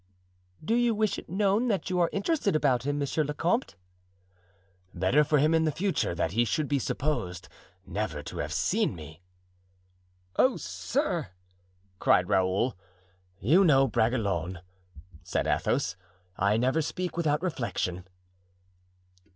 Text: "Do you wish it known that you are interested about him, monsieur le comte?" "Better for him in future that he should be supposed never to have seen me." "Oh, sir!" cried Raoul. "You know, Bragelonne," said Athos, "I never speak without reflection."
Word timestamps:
"Do 0.65 0.73
you 0.73 0.95
wish 0.95 1.19
it 1.19 1.29
known 1.29 1.67
that 1.67 1.91
you 1.91 1.99
are 1.99 2.09
interested 2.11 2.55
about 2.55 2.87
him, 2.87 2.97
monsieur 2.97 3.23
le 3.23 3.35
comte?" 3.35 3.75
"Better 4.95 5.23
for 5.23 5.37
him 5.37 5.53
in 5.53 5.69
future 5.69 6.15
that 6.15 6.31
he 6.31 6.43
should 6.43 6.67
be 6.67 6.79
supposed 6.79 7.47
never 7.85 8.23
to 8.23 8.39
have 8.39 8.51
seen 8.51 8.95
me." 8.95 9.21
"Oh, 10.37 10.57
sir!" 10.57 11.29
cried 11.99 12.29
Raoul. 12.29 12.75
"You 13.39 13.63
know, 13.63 13.87
Bragelonne," 13.87 14.61
said 15.21 15.45
Athos, 15.45 15.95
"I 16.35 16.57
never 16.57 16.81
speak 16.81 17.15
without 17.15 17.43
reflection." 17.43 18.07